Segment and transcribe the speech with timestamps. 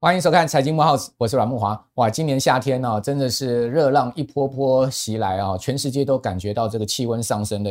[0.00, 1.82] 欢迎收看《财经慕 House》，我是阮木华。
[1.94, 5.56] 哇，今年夏天呢、真的是热浪一波波袭来啊！
[5.56, 7.70] 全世界都感觉到这个气温上升的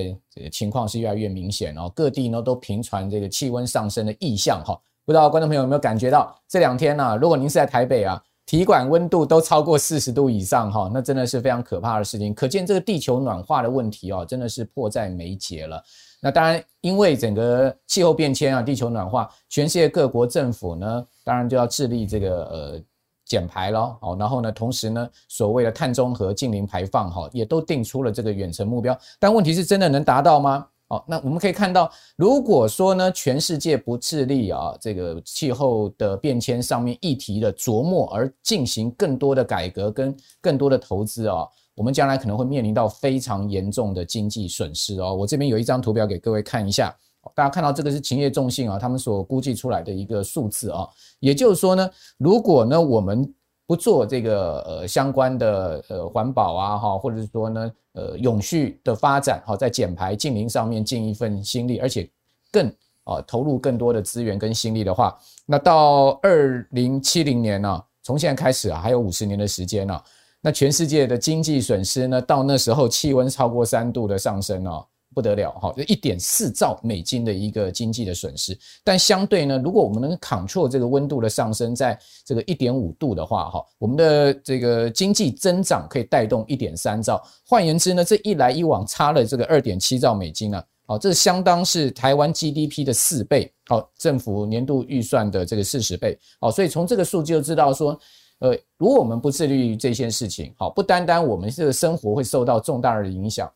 [0.52, 1.92] 情况是越来越明显哦。
[1.96, 4.76] 各地呢都频传这个气温上升的异象哈。
[5.06, 12.34] 不知道观众朋友有没有感觉到这两天呢、如果您是在台北啊，体感温度都超过四十度以上哈，那真的是非常可怕的事情。
[12.34, 15.82] 可见这个地球暖化的问题哦，真的是迫在眉睫了。
[16.22, 22.82] 那当然，因为整个气候变迁啊，地球暖化，全世界各国政府呢，当然就要致力这个呃
[23.26, 23.98] 减排咯。
[24.02, 28.98] 哦，然后呢，同时呢，所谓的碳中和、净零排放哈，也都定出了这个远程目标。
[29.20, 30.68] 但问题是，真的能达到吗？
[30.94, 41.48] 哦，那我们可以看到，如果说呢，全世界不致力啊，这个气候的变迁上面议题的琢磨，而进行更多的改革跟更多的投资啊。
[41.74, 45.16] 我们将来可能会面临到非常严重的经济损失哦。
[45.16, 46.96] 我这边有一张图表给各位看一下，
[47.34, 50.88] 大家看到这个是勤业众信啊，他们所估计出来的一个数字啊。
[51.20, 53.34] 也就是说呢，如果呢我们
[53.66, 62.10] 不做这个呃相关的呃环保啊哈，或者是说呢呃永续的发展哈，在减排净零上面尽一份心力，而且
[62.52, 62.68] 更
[63.04, 70.02] 啊投入更多的资源跟心力的话，那到二零七零年呢，从现在开始啊，还有五十年的时间呢。
[70.46, 72.22] 那全世界的经济损失呢？
[72.22, 78.58] 到那时候气温超过三度的上升哦，不得了哈，就一点四兆美金的一个经济的损失。
[78.84, 87.24] 但相对呢，如果我们能 control 这个温度的上升，在这个一点五度的话哈，我们的这个经济增长可以带动一点三兆。
[87.48, 98.00] 换言之呢，这一来一往差了这个二点七兆美金呢，好，这相当是台湾 GDP 的四倍，好，政府年度预算的这个四十倍，好，所以从这个数据就知道说。
[98.40, 103.50] 呃，如果我们不致力于这件事情，好，不单单我们这个生活会受到重大的影响，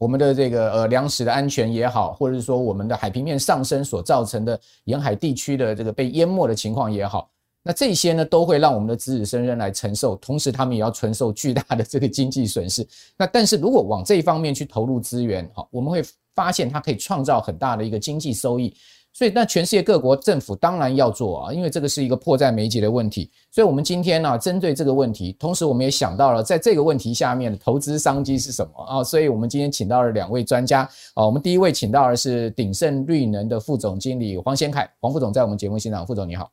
[0.00, 7.30] 我们的这个呃粮食的安全也好，或者是说我们的海平面上升所造成的沿海地区的这个被淹没的情况也好，
[7.62, 12.86] 那这些呢都会让我们的子子孙孙来承受，同时他们也要承受巨大的这个经济损失。
[13.18, 16.02] 那但是如果往这一方面去投入资源，好，我们会
[16.34, 18.74] 发现它可以创造很大的一个经济收益。
[19.12, 23.30] 所以，那全世界各国政府当然要做啊，因为这个是一个迫在眉睫的问题。
[23.50, 29.04] 所以，我们今天呢，针对这个问题，同时我们也想到了，在这个问题下面的投资商机是什么啊？
[29.04, 31.26] 所以我们今天请到了两位专家啊。
[31.26, 36.50] 我们第一位请到的是鼎盛绿能的副总经理黄先凯，黄副总在我们节目现场，副总你好。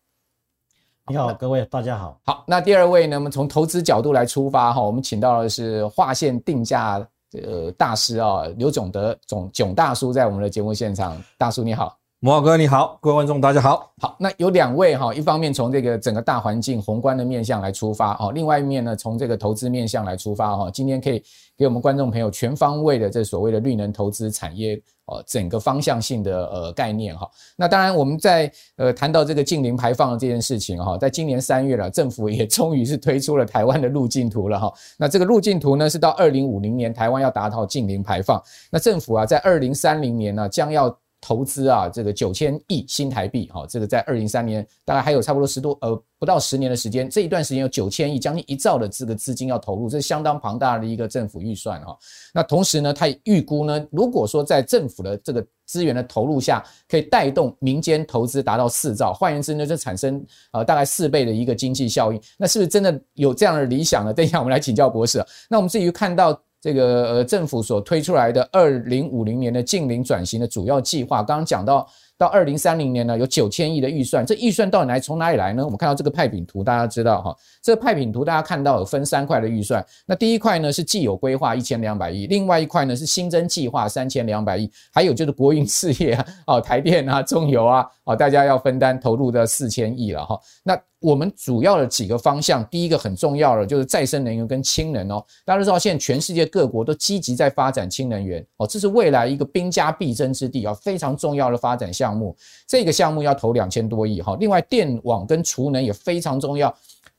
[1.09, 2.19] 你好，各位大家好。
[2.25, 11.97] 好，那第二位呢，我们从投资角度来出发哈，我们请到的是划线定价呃大师啊，刘总德总囧大叔在我们的节目现场，大叔你好。
[12.19, 13.91] 摩哥你好，各位观众大家好。
[14.00, 20.72] 好，那有两位哈，一方面从这个整个大环境宏观的面向来出发哈，另外一面呢，从这个投资面向来出发哈。
[20.72, 21.23] 今天可以
[21.55, 27.29] 给我们观众朋友全方位的这所谓的绿能投资产业哦，整个方向性的呃概念哈。
[27.55, 34.73] 那当然我们在呃谈到这个近零排放的这件事情哈，在今年三月了，政府也终于是推出了台湾的路径图了哈。
[34.97, 38.41] 那这个路径图呢，是到二零五零年台湾要达到近零排放，
[38.72, 40.97] 那政府啊在二零三零年呢将要。
[41.19, 51.97] 投资啊，这个九千亿新台币，哈，这个在二零三年大概还有差不多十多呃不到十年的时间，这一段时间有九千亿，将近一兆的这个资金要投入，这是相当庞大的一个政府预算哈。
[52.33, 62.22] 那同时呢，他也预估呢，如果说在政府的这个资源的投入下，可以带动民间投资达到四兆，换言之呢，就产生呃大概四倍的一个经济效应。
[62.38, 64.13] 那是不是真的有这样的理想呢？
[64.13, 65.23] 等一下我们来请教博士。
[65.49, 66.39] 那我们至于看到。
[66.62, 71.88] 这个呃，政府所推出来的二零五零年的净零转型的主要计划，刚刚讲到。
[72.19, 75.63] 到二零三零年呢，有九千亿的预算，这预算到底来从哪里来呢？
[75.63, 79.85] 我们看到这个派饼图，大家知道哈，这个派饼图大家看到有分三块的预算。
[80.07, 90.40] 那第一块呢是既有规划一千两百亿，另外一块呢是新增计划三千两百亿，还有就是国营事业啊，哦台电啊、中油啊，哦大家要分担投入的四千亿了哈。
[90.63, 95.24] 那我们主要的几个方向，第一个很重要的就是再生能源跟氢能哦。
[95.46, 102.17] 大家都知道现在全世界各国都积极在发展氢能源哦，这是未来一个兵家必争之地啊，非常重要的发展项。
[102.17, 102.35] 目
[102.66, 106.76] 这个项目要投两千多亿哈，另外电网跟储能也非常重要。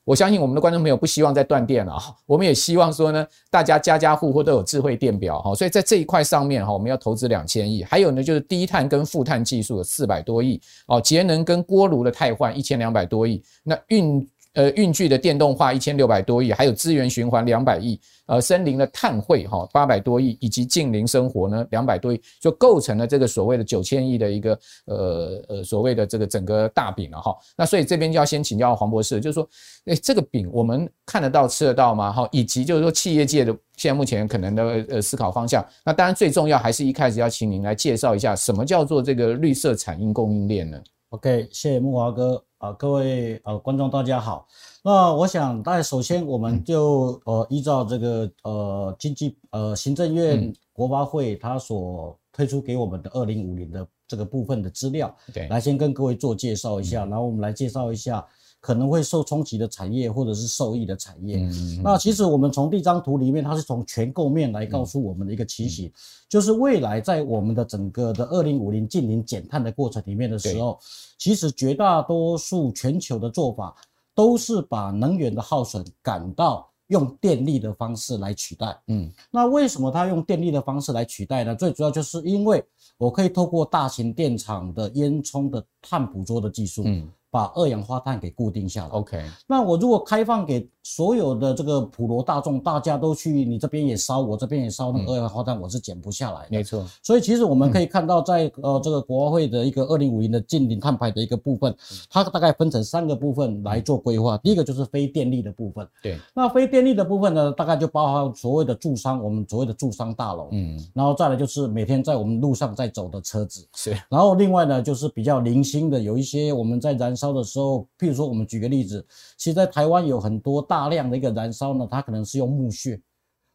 [0.09, 1.95] 我相信我们的观众朋友不希望再断电了，
[2.25, 7.85] 我们也希望说呢，大家家家户户都有智慧电表哈，所以在这一块上面哈，我们要投资两千亿。
[7.85, 13.43] 还有呢，就是低碳跟负碳技术有四百多亿哦，节能跟锅炉的汰换一千两百多亿。
[13.63, 14.27] 那运
[14.59, 27.33] 呃运具的电动化一千六百多亿，还有资源循环两百亿，呃，森林的碳汇哈八百多亿，以及近零生活呢两百多亿，就构成了这个所谓的九千亿的一个呃呃所谓的这个整个大饼了哈。
[27.57, 29.49] 那所以这边就要先请教黄博士，就是说，
[29.85, 32.13] 诶，这个饼我们看得到吃得到吗？
[32.13, 35.65] 哈，以及就是说企业界的现在目前可能的呃思考方向。
[35.85, 44.47] 那当然最重要还是一开始要请您来介绍一下什么叫做这个绿色产业供应链呢？OK，谢谢木华哥啊、呃，各位呃观众大家好。
[44.83, 58.27] 那我想，大家首先我们就呃依照这个呃经济呃行政院国发会他所推出给我们的二零五零的这个部分的资料，对，来先跟各位做介绍一下，然后我们来介绍一下。
[58.61, 61.39] 可能会受冲击的产业，或者是受益的产业。
[61.39, 65.93] 嗯、那其实我们从这张图里面，它是从全构面来告诉我们的一个情形，嗯、
[66.29, 70.79] 就是未来在我们的整个的二零五零净零减碳的过程里面的时候，
[71.19, 73.75] 其实绝大多数全球的做法
[74.15, 78.77] 都是把能源的耗损赶到用电力的方式来取代。
[78.89, 81.55] 嗯，那为什么它用电力的方式来取代呢？
[81.55, 82.65] 最主要就是因为
[82.97, 86.83] 我可以透过大型电厂的烟囱的碳捕捉的技术。
[86.85, 87.09] 嗯。
[87.39, 88.89] 把二氧化碳给固定下来。
[88.89, 96.49] OK，那我如果开放给所有的这个普罗大众，大家都去你这边也烧，我这边也烧，那个二氧化碳我是减不下来的。
[96.51, 96.83] 没错。
[97.03, 101.77] 所以其实我们可以看到，在呃这个国发会的一个二零五零的近零碳排的一个部分，
[102.09, 104.39] 它大概分成三个部分来做规划。
[104.39, 105.87] 第一个就是非电力的部分。
[106.03, 106.17] 对。
[106.35, 110.49] 那非电力的部分呢，大概就包含所谓的住商，我们所谓的住商大楼。
[110.53, 110.83] 嗯。
[110.95, 113.69] 然后再来就是每天在我们路上在走的车子。
[113.77, 113.91] 是。
[114.09, 119.05] 然后另外呢，就是比较零星的，有一些我们在燃烧的时候，譬如说我们举个例子，
[119.37, 120.78] 其实在台湾有很多大。
[120.79, 123.03] 大量的一个燃烧呢，它可能是用木屑，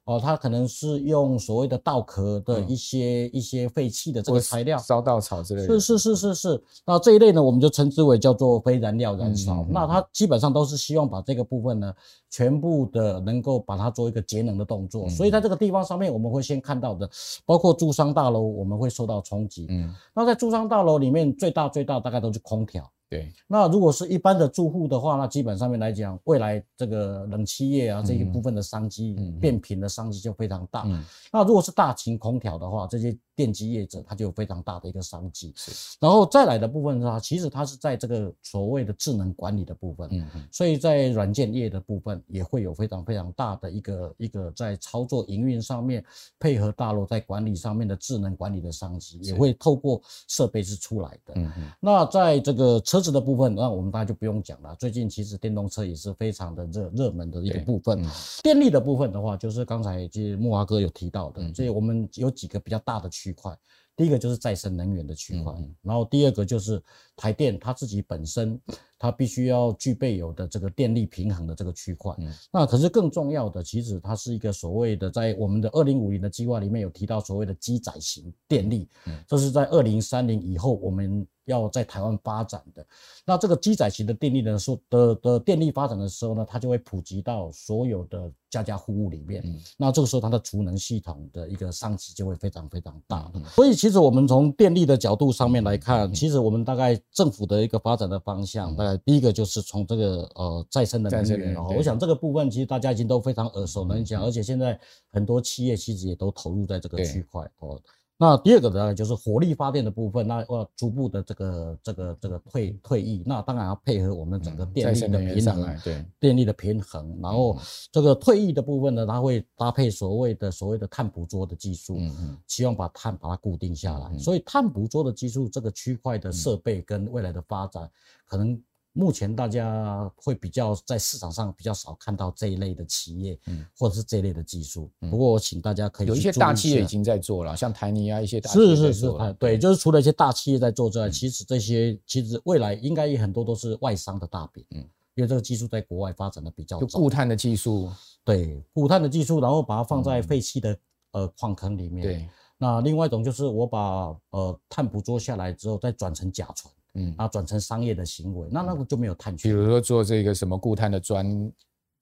[0.03, 5.67] 哦，它可能是用所谓的稻壳的一些、嗯、一些废弃的这个材料，烧稻草之类的。
[5.67, 9.65] 是是是是是，那这一类呢，我们就称之为叫做非燃料燃烧。
[9.69, 11.93] 那它基本上都是希望把这个部分呢，
[12.29, 15.05] 全部的能够把它做一个节能的动作。
[15.05, 17.09] 嗯、所以在这个地方上面，我们会先看到的，
[17.45, 19.67] 包括住商大楼，我们会受到冲击。
[19.69, 22.83] 嗯，那在住商大楼里面，最大最大大概都是空调。
[23.13, 30.83] 对，那如果是一般的住户的话，那基本上面来讲，未来这个冷气业啊这一部分的商机，变频的商机就非常大。
[31.31, 35.53] 那如果是大型空调的话，这些电机业者它就有非常大的一个商机。
[35.55, 40.09] 是，然后再来的部分的话，其实它是在这个所谓的智能管理的部分。
[40.11, 40.47] 嗯嗯。
[40.51, 46.03] 所以在软件业的部分也会有非常非常大的一个一个在操作营运上面
[46.39, 51.33] 配合大陆在管理上面的智能管理的商机，也会透过设备是出来的。
[51.35, 51.71] 嗯嗯。
[51.79, 54.73] 那在这个车子的部分，那我们大家就不用讲了。
[54.79, 58.01] 最近其实电动车也是非常的热热门的一个部分。
[58.01, 58.09] 嗯、
[58.41, 63.53] 电力的部分的话，就是刚才其实木华哥有提到的，嗯、所以我们有几个比较大的区块。
[63.95, 66.81] 第一个就是再生能源的区块，嗯、然后第二个就是
[67.15, 68.59] 台电它自己本身，
[68.97, 72.13] 它必须要具备有的这个电力平衡的这个区块。
[72.19, 81.25] 嗯、那可是更重要的，其实它是一个所谓的，在我们的二零五零的计划里面有提到所谓的机载型电力，嗯、这是在二零三零以后我们。
[81.45, 82.85] 要在台湾发展的，
[83.25, 89.41] 那这个机载型的电力的时候的的电力发展的时候呢，它就会普及到所有的家家户户里面。
[89.45, 93.29] 嗯，那这个时候它的储能系统的一个商机就会非常非常大。
[93.33, 101.55] 嗯，所以其实我们从电力的角度上面来看，其实我们大概政府的一个发展的方向，大概第一个就是从这个呃再生的能源。
[101.63, 104.79] 我想这个部分其实大家已经都非常耳熟能详，而且现在
[105.11, 107.79] 很多企业其实也都投入在这个区块哦。
[108.17, 117.19] 那第二个呢，就是火力发电的部分，那要逐步的这个这个这个退退役，那当然要配合我们整个电力的平衡，对电力的平衡。
[117.21, 117.57] 然后
[117.91, 121.99] 这个退役的部分呢，它会搭配所谓的所谓的碳捕捉的技术，
[122.47, 124.17] 希望把碳把它固定下来。
[124.17, 127.89] 所以碳捕捉的技术这个区块的设备跟未来的发展
[128.25, 128.61] 可能。
[128.93, 134.89] 目前大家会比较在市场上比较少看到这一类的企业，嗯，或者是这一类的技术。
[135.09, 144.77] 不过我请大家可以有一些大企业已经在做了，像台泥啊一些大企业是是是，对，就是除了一些大企业在做之外，其实这些其实未来应该也很多都是外商的大饼，嗯，
[145.15, 147.91] 因为这个技术在国外发展的比较早，就固碳的技术，
[148.23, 150.77] 对，固碳的技术，然后把它放在废弃的
[151.13, 152.29] 呃矿坑里面，对。
[152.59, 156.71] 那另外一种就是我把呃碳捕捉下来之后再转成甲醇。
[156.95, 159.51] 嗯，啊，转成商业的行为，那那个就没有碳权。
[159.51, 161.51] 比如说做这个什么固碳的砖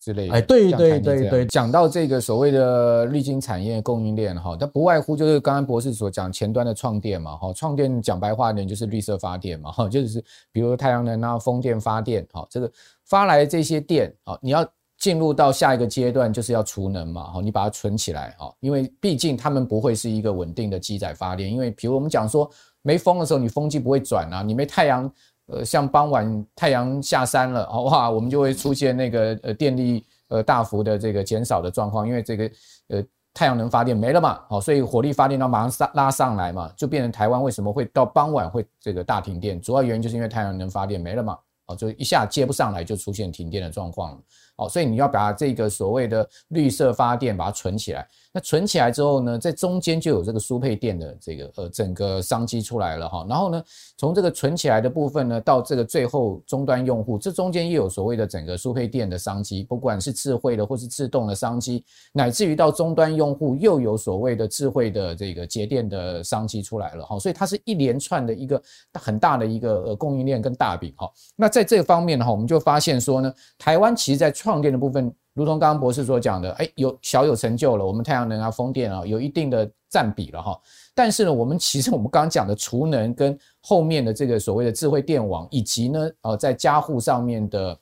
[0.01, 0.33] 之类的。
[0.33, 1.45] 哎，对对对对。
[1.45, 10.21] 讲到这个所谓的绿金产业供应链哈，它不外乎就是刚刚博士所讲前端的创电嘛，哈，创电讲白话一点就是绿色发电嘛，哈，就是
[10.51, 12.69] 比如太阳能啊、风电发电，哈，这个
[13.05, 22.51] 发来这些电，啊，你要进入到下一个阶段就是要储能嘛，哈，你把它存起来，哈，因为毕竟他们不会是一个稳定的机载发电，因为比如我们讲说。
[22.81, 25.11] 没风的时候，你风机不会转啊；你没太阳
[25.47, 32.51] 呃，像傍晚太阳下山了，哇，我们就会出现那个呃电力呃大幅的这个减少的状况，因为这个
[32.87, 44.21] 呃太阳能发电没了嘛，好，所以火力发电要马上上拉上来嘛，就变成台湾为什么会到傍晚会这个大停电，主要原因就是因为太阳能发电没了嘛，好，就一下接不上来就出现停电的状况，
[44.61, 48.07] 好，所以你要把这个所谓的绿色发电把它存起来。
[48.31, 53.25] 那存起来之后呢，在中间就有这个输配电的这个呃整个商机出来了哈。
[53.27, 53.63] 然后呢，
[53.97, 67.17] 从这个存起来的部分呢，到这个最后终端用户，这中间又有所谓的整个输配电的商机，不管是智慧的或是自动的商机，乃至于到终端用户又有所谓的智慧的这个节电的商机出来了哈。
[67.17, 68.61] 所以它是一连串的一个
[68.93, 71.11] 很大的一个呃供应链跟大饼哈。
[71.35, 75.13] 那在这个方面哈，我们就发现说呢，台湾其实在创电的部分。
[75.33, 80.59] 如同刚刚博士所讲的，哎，有小有成就了，我们太阳能啊、风电啊，有一定的占比了哈。
[80.93, 87.79] 但是呢，我们其实我们刚刚讲的储能跟后面的这个所谓的智慧电网，以及呢，呃，在家户上面的，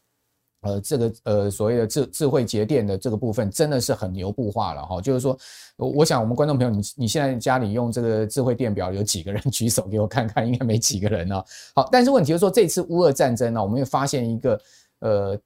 [0.61, 5.01] 呃，这个呃所谓的智智慧节电的这个部分，真的是很牛步化了哈。
[5.01, 5.35] 就是说，
[5.75, 10.47] 我想我们观众朋友，你你现在家里用这个智慧电表有几个人举手给我看看？
[10.47, 11.43] 应该没几个人啊。
[11.73, 14.61] 好，但是问题就是说，这次乌俄战争呢，我们又发现一个
[14.99, 15.39] 呃。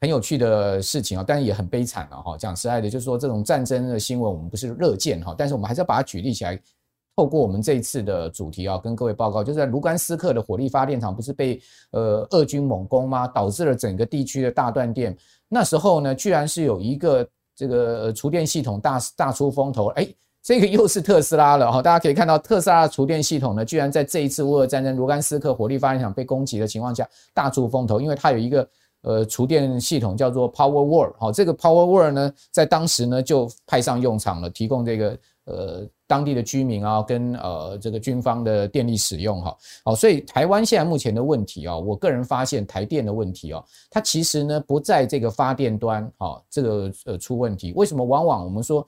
[0.00, 2.36] 很有趣的事情啊，但是也很悲惨了哈。
[2.38, 6.60] 讲实在的，就是说这种战争的新闻我们不是乐见哈，但是我们还是要把它举例起来。
[7.16, 13.28] 透过我们这一次的主题啊，跟各位报告，就是在卢甘斯克的火力发电厂不是被呃俄军猛攻吗？
[13.28, 15.14] 导致了整个地区的大断电。
[15.46, 20.08] 那时候呢，居然是有一个这个储电系统大大出风头，哎，
[20.42, 21.82] 这个又是特斯拉了哈。
[21.82, 28.66] 大家可以看到，特斯拉的储电系统呢，居然在这一次乌俄战争卢甘斯克火力发电厂被攻击的情况下大出风头，因为它有一个。
[29.02, 48.04] 呃，储电系统叫做 Power Wall，好，这个 Power Wall 呢，在当时呢就派上用场了，提供这个呃当地的居民啊，跟呃这个军方的电力使用哈，好，所以台湾现在目前的问题啊，我个人发现台电的问题啊，它其实呢不在这个发电端，好，这个呃出问题，为什么？
[48.04, 48.86] 往往我们说。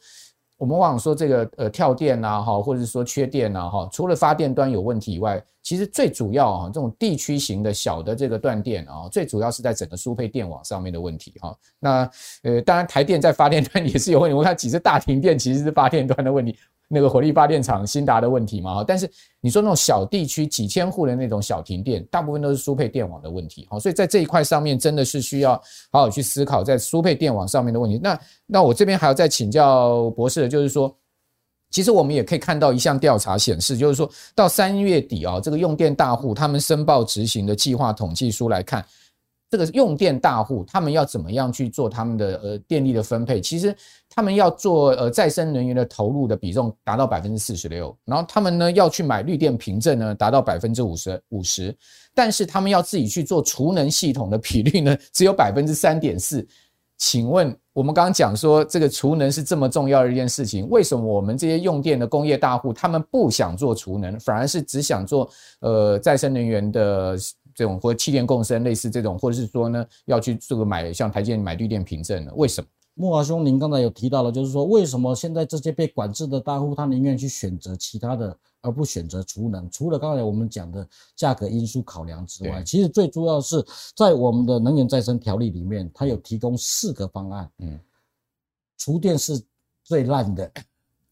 [0.58, 11.56] 我们往往说这个呃跳电呐哈，或者说缺电呐哈，除了发电端有问题以外，其实最主要啊这种地区型的小的这个断电啊，最主要是在整个输配电网上面的问题哈。
[11.78, 12.10] 那
[12.42, 16.56] 呃当然台电在发电端 也是有问题，我看几次大停电其实是发电端的问题。
[16.94, 25.54] 那个火力发电厂新达的问题嘛，哈但是你说那种小地区几千户的那种小停电，大部分都是输配电网的问题，好，所以在这一块上面真的是需要
[25.90, 27.98] 好好去思考在输配电网上面的问题。
[28.02, 30.94] 那那我这边还要再请教博士的，就是说，
[31.72, 38.84] 其实我们也可以看到一项调查显示，就是说到三月底啊，这个用电大户他们申报执行的计划统计书来看。
[39.50, 43.38] 这个用电大户他们要怎么样去做他们的呃电力的分配？
[43.38, 43.76] 其实
[44.08, 51.76] 他们要做呃再生能源的投入的比重达到百分之四十六，然后他们呢要去买绿电凭证呢达到百分之五十五十，
[52.14, 56.48] 但是他们要自己去做储能系统的比率呢只有百分之三点四。
[57.04, 65.28] 请问我们刚刚讲说这个储能是这么重要的一件事情，为什么我们这些用电的工业大户他们不想做储能，反而是只想做
[65.62, 67.16] 呃再生能源的？
[67.54, 72.32] 这种或者气电共生类似这种，或者是说呢，要去这个买像台积电买绿电凭证呢？
[72.34, 72.66] 为什么？
[72.94, 79.68] 慕驊兄，您刚才有提到了，就是说为什么现在这些被管制的大户，他宁愿去选择其他的，而不选择储能？
[79.70, 83.64] 除了刚才我们讲的价格因素考量之外，其实最主要是
[83.96, 87.50] 在我们的能源再生条例里面，它有提供四个方案。
[87.58, 87.80] 嗯，
[88.76, 89.42] 储电是
[89.82, 90.52] 最烂的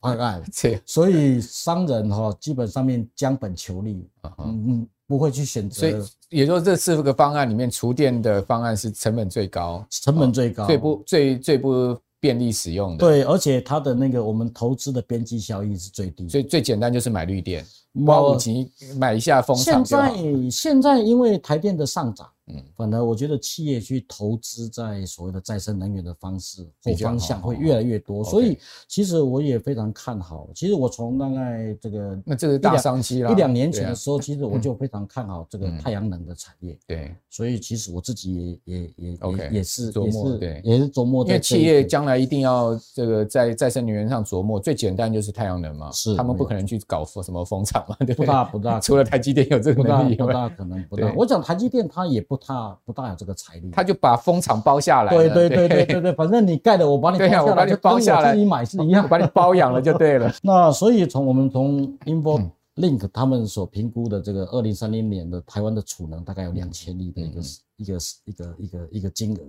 [0.00, 0.44] 方案，
[0.84, 4.06] 所以商人哈基本上面将本求利。
[4.38, 4.88] 嗯嗯。
[5.10, 12.98] 不会去选择，所以也就是这四个方案里面，厨电的方案是成本最高，成本最高，最不最最不便利使用的。
[12.98, 17.66] 对，而且它的那个我们投资的边际效益是最低，所以最简单就是买绿电，
[18.06, 19.64] 花五级买一下风场。
[19.64, 22.28] 现在现在因为台电的上涨。
[22.52, 30.48] 嗯，反而我觉得企业去投资在所谓的再生能源的方式或方向会越来越多，所以其实我也非常看好。
[30.52, 36.76] 其实我从大概这个那这个大商机了，一两年前的时候，其实我就非常看好这个太阳能的产业。
[36.88, 41.24] 对，所以其实我自己也也也也是琢磨，对，也是琢磨。
[41.26, 51.12] 因为企业将来一定要这个在再生能源上琢磨，最简单就是太阳能嘛，是他们不可能去搞什么风场嘛，对不大不大， 除了台积电有这个能力，不大可能不大。
[51.16, 53.14] 我讲台积电，它也不大不大有。
[53.20, 55.14] 这个财力，它就把风场包下来。
[55.14, 56.00] 对对对对对。
[56.00, 60.32] 对，反正你盖的，我把你包下来，我把你包下来，自己买是一样，把你包养了就对了。
[60.42, 67.40] 那所以从我们从 InfoLink 他们所评估的这个二零三零年的台湾的储能大概有两千亿的一个
[67.76, 69.40] 一个一个一个一个金额，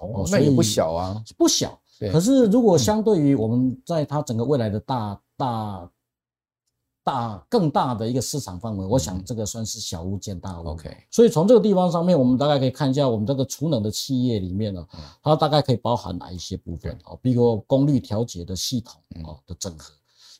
[0.00, 1.78] 哦，那也不小啊，不小。
[2.12, 5.90] 可是如果相对于我们在它整个未来的大大
[7.08, 10.68] 大更大的一个市场范围，我想这个算是小巫见大巫。
[10.68, 14.86] OK，所以从这个地方上面，我们大概可以看一下我们这个储能的企业里面呢，
[15.22, 17.16] 它大概可以包含哪一些部分啊？
[17.22, 19.90] 比如说功率调节的系统啊的整合，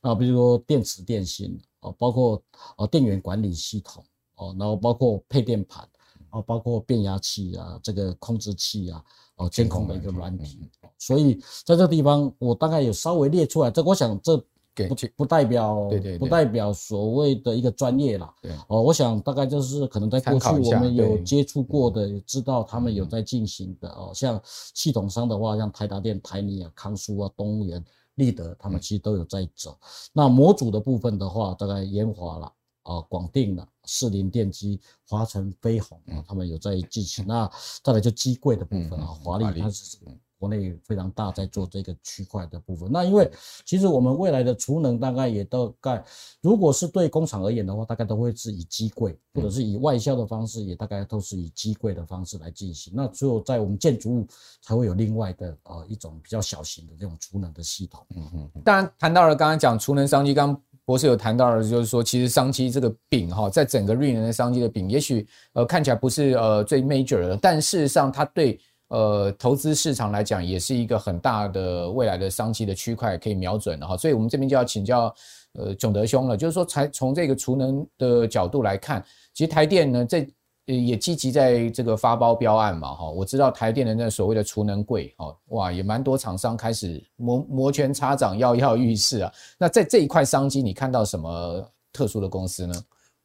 [0.02, 2.42] 那，比如说电池电芯啊，包括
[2.76, 4.04] 啊电源管理系统
[4.36, 5.88] 哦，然后包括配电盘
[6.28, 9.02] 啊，包括变压器啊，这个控制器啊，
[9.36, 10.68] 哦监控的一个软体。
[10.98, 14.44] 所以在这个地方，我大概有稍微列出来，这我想这。
[14.86, 18.32] 不不代表对对，不代表所谓的一个专业啦。
[18.40, 24.12] 对哦，我想大概就是可能在过去我们有接触过的，知道他们有在进行的哦。
[24.14, 27.82] 像系统商的话，像台达电、台泥啊、康舒啊、东元、
[28.16, 29.76] 立德，他们其实都有在走。
[30.12, 37.26] 那模组的部分的话，大概研华啦、啊广定啦、士林电机、华晨、飞鸿啊，他们有在进行。
[37.26, 37.50] 那
[37.82, 39.96] 再来就机柜的部分啊，华丽它是。
[40.38, 42.88] 国内非常大，在做这个区块的部分。
[42.90, 43.30] 那因为
[43.64, 46.04] 其实我们未来的储能大概也大概，
[46.40, 52.92] 如果是对工厂而言的话，大概都会是以机柜或者是以外销的方式，也大概都是以机柜的方式来进行。
[52.96, 54.26] 那只有在我们建筑物
[54.62, 58.06] 才会有另外的呃一种比较小型的这种储能的系统。
[58.14, 58.62] 嗯嗯。
[58.64, 68.58] 当然谈到了刚刚讲储能商机，刚刚博士有谈到了，就是说其实商机这个饼哈，在整个绿能的商机的饼，也许呃看起来不是呃最 major 的，但事实上它对。
[68.88, 75.14] 呃，投资市场来讲，也是一个很大的未来的商机的区块可以瞄准的哈，所以我们这边就要请教
[75.52, 79.04] 呃炯德兄了，就是说，才从这个储能的角度来看，
[79.34, 80.26] 其实台电呢，这
[80.64, 89.30] 也积极在这个发包标案嘛哈，我知道台电的那所谓的储能柜哦，哇，也蛮多厂商开始摩摩拳擦掌，跃跃欲试啊。
[89.58, 92.74] 那在这一块商机，你看到什么特殊的公司呢？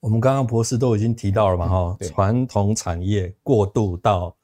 [0.01, 4.35] 我们刚刚博士都已经提到了嘛哈，传统产业过渡到。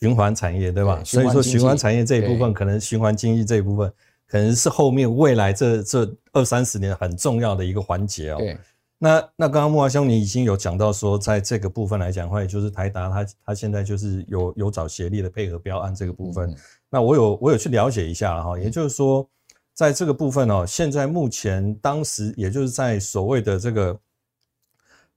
[0.00, 0.96] 循环产业对吧？
[0.96, 3.92] 对，所以说循环产业这一部分，可能循环经济这一部分，
[4.26, 8.38] 可能是后面未来这这二三十年很重要的一个环节哦。
[8.38, 8.56] 对，
[8.96, 16.54] 那那刚刚木华兄你已经有讲到说，在这个部分来讲的话，也就是台达他他现在就是有有找协力的配合标案这个部分。
[16.88, 19.28] 那我有我有去了解一下了哈，也就是说，
[19.74, 24.00] 在这个部分哦，现在目前当时也就是在所谓的这个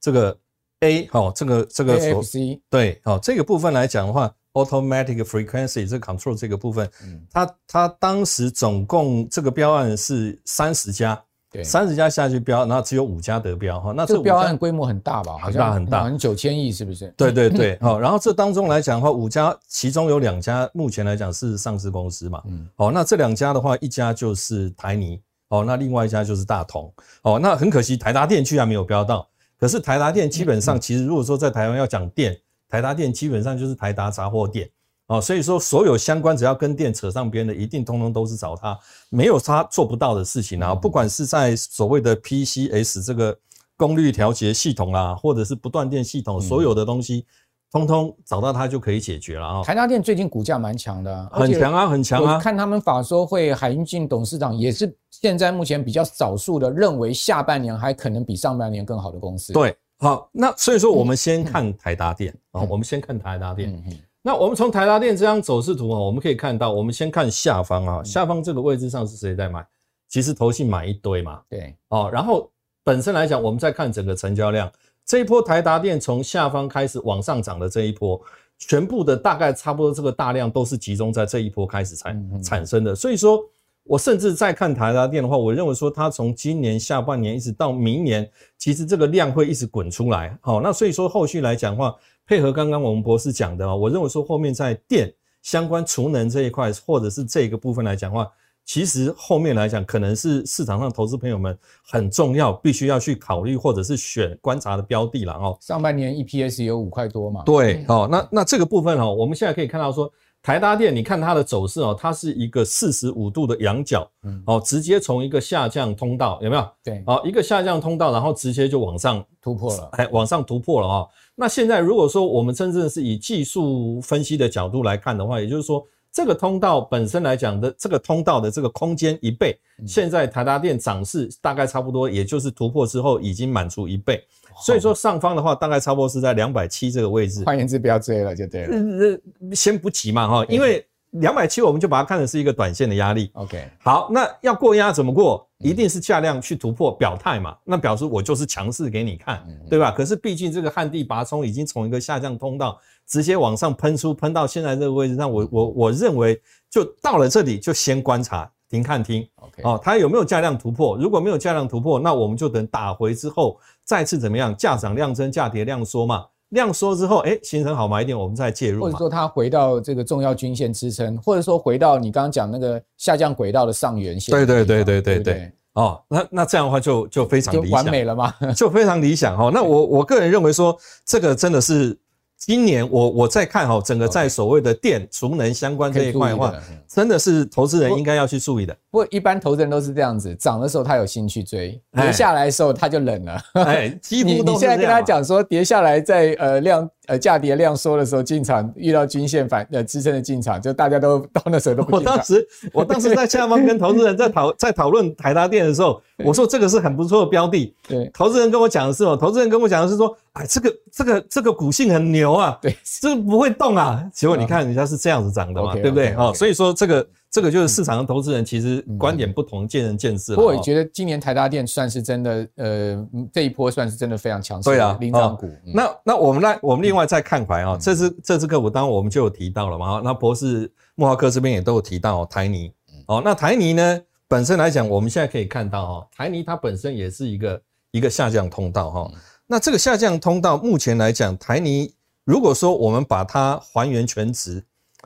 [0.01, 0.37] 这个
[0.81, 2.21] A 哦，这个这个所
[2.69, 4.35] 对哦，这个部分来讲的话。
[4.53, 11.19] Automatic frequency 这个 control 这个部分，嗯，它它当时总共这个标案是三十家，
[11.51, 13.91] 对，三十家下去标，然后只有五家得标哈。
[13.91, 15.39] 那这个标案规模很大吧？
[15.39, 17.11] 很大很大，好像九千亿是不是？
[17.17, 17.99] 对对对， 好。
[17.99, 29.27] 然后这当中来讲的话，五家其中有两家目前来讲是上市公司嘛，嗯，好，那这两家的话，一家就是台泥，哦，那另外一家就是大同，哦，那很可惜台达电居然没有标到。
[29.59, 32.37] 可是台达电基本上其实如果说在台湾要讲电。
[32.73, 34.67] 台达电基本上就是台达杂货店
[35.05, 38.75] 哦，所以说所有相关只要跟电扯上边的，一定通通都是找他，
[39.11, 40.73] 没有他做不到的事情啊。
[40.73, 43.37] 不管是在所谓的 PCS 这个
[43.77, 47.27] 功率调节系统啊，或者是不断电系统，所有的东西
[47.71, 49.61] 通通找到他就可以解决了啊。
[49.61, 52.39] 台达电最近股价蛮强的，很强啊，很强啊。
[52.39, 59.53] 看他们法说会，海英俊董事长也是现在目前比较少数的认为下半年还可能比上半年更好的公司。
[59.53, 59.77] 对。
[60.03, 63.81] 好，那所以说我们先看台达电啊，我们先看台达电。
[64.21, 69.65] 那我们从台达电这张走势图啊，我们可以看到，我们先看下方啊，下方这个位置上是谁在买？
[70.09, 71.41] 其实投信买一堆嘛。
[71.47, 71.73] 对。
[71.87, 72.51] 哦，然后
[72.83, 74.69] 本身来讲，我们再看整个成交量，
[75.05, 78.21] 这一波台达电从下方开始往上涨的这一波，
[78.59, 83.41] 全部的大概差不多这个大量都是集中在这一波开始产产生的，所以说。
[83.85, 90.37] 我甚至在看台达电的话，我认为说它从今年下半年一直到明年，其实这个量会一直滚出来。
[90.41, 91.93] 好，那所以说后续来讲的话，
[92.25, 98.25] 配合刚刚我们博士讲的啊，我认为说后面在电相关储能这一块，或者是这个部分来讲的话，
[98.63, 105.57] 其实后面来讲可能是市场上投资朋友们很重要，必须要去考虑或者是选观察的标的了哦。
[105.59, 107.43] 上半年 EPS 有五块多嘛？
[107.45, 110.09] 对，哦，那那这个部分哦，我们现在可以看到说。
[110.43, 116.69] 台达电，你看它的走势哦，它是一个四十五度的仰角，嗯，哦，直接从一个下降通道有没有？
[116.83, 121.07] 对，哦，一个下降通道，然后直接就往上突破了，哎，往上突破了啊。
[121.33, 134.21] 那现在如果说我们真正是以技术分析的角度来看的话，也就是说，这个通道本身来讲的这个通道的这个空间一倍，现在台达电涨势大概差不多，也就是突破之后已经满足一倍。
[134.61, 137.43] 所以说上方的话，大概差不多是在两百七这个位置。
[137.45, 138.75] 换言之，不要追了就对了。
[138.75, 143.29] 呃，先不急嘛哈，因为两百七我们就把它看成是一个短线的压力。
[143.33, 145.47] OK，好，那要过压怎么过？
[145.59, 147.55] 一定是价量去突破表态嘛。
[147.63, 149.91] 那表示我就是强势给你看，对吧？
[149.91, 158.51] 可是毕竟这个旱地拔葱已经从一个下降通道直接往上喷出，喷到现在这个位置上，我我我认为就到了这里就先观察。
[158.73, 159.27] 停看停。
[159.35, 160.97] OK，哦，它有没有价量突破？
[160.97, 164.55] 如果没有价量突破，那我们就等打回之后再次怎么样？
[164.57, 166.25] 价涨量增，价跌量缩嘛。
[166.49, 168.81] 量缩之后，哎，形成好买点，我们再介入。
[168.81, 174.33] 或者说它回到这个重要均线支撑，或者说回到你刚刚讲那个下降轨道的上缘线。
[174.33, 175.51] 对对对对对对。
[175.73, 178.33] 哦，那那这样的话就就非常理想，就完美了嘛？
[178.55, 179.51] 就非常理想哈。
[179.53, 181.95] 那我我个人认为说，这个真的是。
[182.45, 186.53] 今年我我在看哈，整个在所谓的电储能相关这一块的话，
[186.89, 188.75] 真的是投资人应该要去注意的。
[188.91, 193.41] 不过一般投资人都是这样子，涨的时候他有兴趣追，跌下来的时候他就冷了。
[193.53, 194.53] 哎，几乎都是这样。
[194.55, 196.89] 你现在跟他讲说跌下来在呃量。
[197.07, 201.97] 呃，价跌量缩的时候进场，遇到均线反呃支撑的进场，就大家都到那时候都不。
[201.97, 207.75] 我当时我当时在下方跟投资人在讨 在讨论台达电的时候，我说这个是很不错的标的。
[207.87, 214.03] 对，投资人跟我讲的是哦，投资人跟我讲的是说，哎，这个这个这个股性很牛啊，对，这个不会动啊。
[214.13, 216.13] 结果你看人家是这样子涨的嘛，对不对？
[216.15, 217.05] 哦，所以说这个。
[217.33, 220.35] 这个就是市场的投资人，其实观点不同，见仁见智了。
[220.35, 224.69] 不过我觉得今年台达电算是真的，呃，这一波算是真的非常强势。
[224.69, 225.49] 对啊，领涨股。
[225.73, 229.99] 那那我们来，我们另外再看回来啊，这次这次个股，当然我们就有提到了嘛。
[230.03, 232.71] 那博士慕驊哥这边也都有提到台泥。
[233.07, 239.11] 哦，那台泥呢本身来讲，我们现在可以看到哈，台泥它本身也是一个一个下降通道哈。
[239.47, 241.91] 那这个下降通道目前来讲，台泥
[242.25, 244.63] 如果说我们把它还原全值，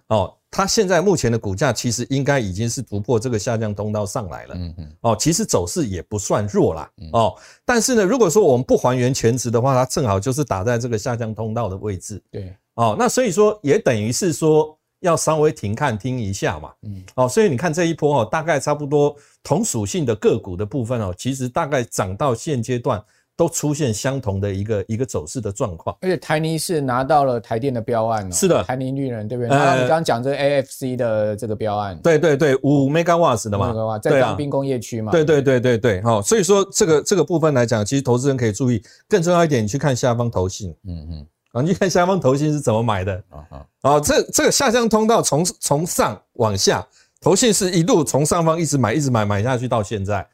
[0.10, 0.34] 哦。
[0.50, 23.04] 它现在目前的股价其实应该已经是突破这个下降通道上来了，嗯嗯，哦，其实走势也不算弱啦，哦，但是呢，如果说我们不还原全值的话，它正好就是打在这个下降通道的位置，对，哦，那所以说也等于是说要稍微停看听一下嘛，嗯，哦，所以你看这一波哦，大概差不多同属性的个股的部分哦，其实大概涨到现阶段。
[23.38, 29.50] 都出现相同的一个一个走势的状况，而且台泥是拿到了台电的标案哦，是的，台泥绿能对不对？
[29.50, 43.13] 然后你刚刚讲这个 AFC 的这个标案，对对对，五 megawatts 的嘛，在长滨工业区嘛，对对对对对，好，所以说这个这个部分来讲，其实投资人可以注意，更重要一点，你去看下方投信，嗯嗯，啊，你看下方投信是怎么买的。
[43.30, 46.84] 啊啊，啊，这这个下降通道从从上往下，
[47.21, 50.28] 投信是一路从上方一直买一直买买下去到现在。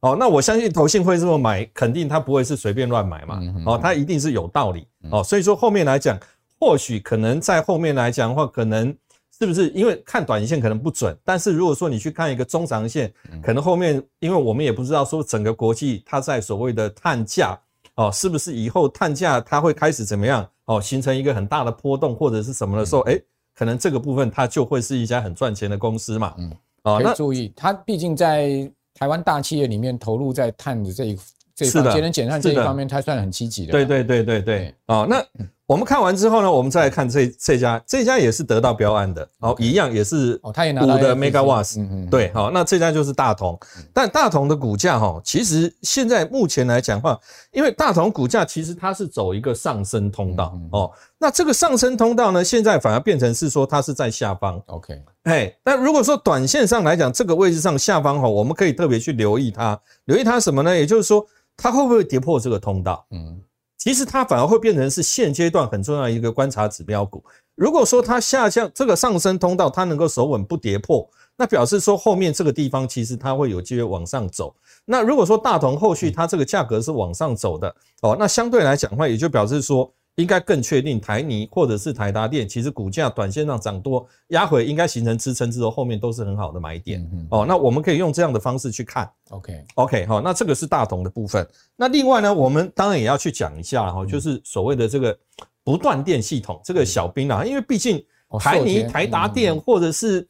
[0.00, 3.40] 哦，那我相信投信会这么买，肯定他不会是随便乱买嘛。
[3.66, 4.86] 哦，他一定是有道理。
[5.10, 6.16] 哦，所以说后面来讲，
[6.60, 8.94] 或许可能在后面来讲的话，可能
[9.36, 17.58] 是不是因为看短线可能不准，但是如果说你去看一个中长线，可能后面，因为我们也不知道说整个国际它在所谓的碳价
[17.96, 23.20] 哦，是不是以后碳价它会开始怎么样哦，形成一个很大的波动或者是什么的时候，诶，
[23.52, 26.34] 可能这个部分它就会是一家很赚钱的公司嘛。
[26.38, 26.52] 嗯，
[26.84, 28.70] 哦，那注意，它毕竟在。
[28.98, 31.18] 台湾大企业里面投入在碳的这一
[31.54, 33.72] 这一节能减碳这一方面，它算很积极的。
[33.72, 34.74] 对对对对对。
[34.86, 35.24] 哦，那
[35.68, 41.78] 我们看完之后呢，我们再来看这这家，这家也是得到标案的，哦，一样也是哦，他也拿到五的 megawatts。
[41.78, 42.06] 嗯嗯。
[42.08, 43.60] 对，好，那这家就是大同，
[43.92, 47.20] 但大同的股价哈，其实现在目前来讲的话，
[47.52, 54.58] 因为大同股价其实它是走一个上升通道哦，那这个上升通道呢，现在反而变成是说它是在下方。
[54.68, 54.98] OK。
[55.24, 60.74] 哎，那如果说短线上来讲，这个位置上下方哈，我们可以特别去留意它，留意它什么呢？
[60.74, 61.26] 也就是说，
[61.58, 63.04] 它会不会跌破这个通道？
[63.10, 63.38] 嗯，
[63.78, 67.24] 其实它反而会变成是现阶段很重要一个观察指标股。
[67.54, 74.54] 如果说它下降这个上升通道，它能够守稳不跌破，那表示说后面这个地方其实它会有机会往上走。
[74.84, 79.90] 那如果说大同后续它这个价格是往上走的哦，那相对来讲的话，也就表示说。
[80.18, 87.00] 应该更确定台泥或者是台达电，其实股价短线上涨多压回，应该形成支撑之后，后面都是很好的买点。
[87.12, 89.08] 嗯、哦，那我们可以用这样的方式去看。
[89.30, 91.46] OK OK，好，那这个是大同的部分。
[91.76, 95.16] 那另外呢，我们当然也要去讲一下哈，就是所谓的这个
[95.62, 98.04] 不断电系统，这个小兵啊，因为毕竟
[98.40, 100.26] 台泥、台达电或者是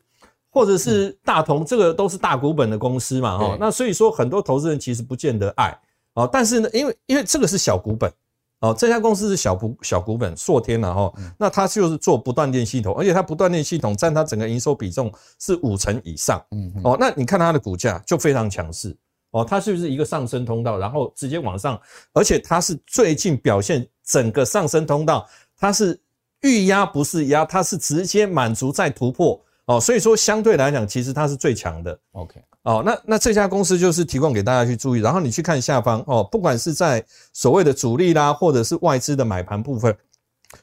[0.50, 5.74] 或者是大同，这个都是大股本的公司嘛，哈，那所以说很多投资人其实不见得爱。
[6.12, 8.12] 哦，但是呢，因为因为这个是小股本。
[8.60, 16.44] 哦，这家公司是小股小股本硕天了哈，那它就是做不断电系统，而且它不断电系统占它整个营收比重是五成以上。
[16.50, 18.96] 嗯，哦，那你看它的股价就非常强势
[19.30, 21.80] 哦，它是不是一个上升通道，然后直接往上，
[22.12, 26.00] 而且它是最近表现整个上升通道，它是
[26.40, 31.96] 遇压不是压，它是直接满足再突破哦，所以说相对来讲，其实它是最强的。
[32.12, 32.42] OK。
[32.68, 37.02] 哦，那那这家公司就是提供给大家去注意，然后你去看下方哦，不管是在
[37.32, 39.96] 所谓的主力啦，或者是外资的买盘部分，